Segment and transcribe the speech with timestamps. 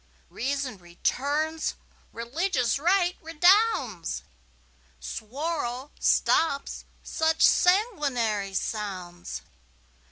[0.31, 1.75] Reason returns,
[2.11, 4.23] religious right redounds,
[4.99, 9.43] Suwarrow stops such sanguinary sounds.